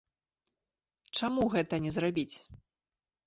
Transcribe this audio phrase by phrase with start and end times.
[1.19, 2.35] Чаму гэта не зрабіць?